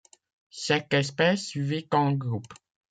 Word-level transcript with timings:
Cette 0.49 0.95
espèce 0.95 1.55
vit 1.55 1.85
en 1.91 2.11
groupes. 2.13 2.55